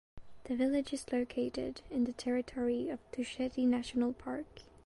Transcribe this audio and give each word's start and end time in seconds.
The 0.45 0.55
village 0.55 0.93
is 0.93 1.05
located 1.11 1.81
in 1.91 2.05
the 2.05 2.13
territory 2.13 2.89
of 2.89 2.97
Tusheti 3.11 3.67
National 3.67 4.13
Park. 4.13 4.63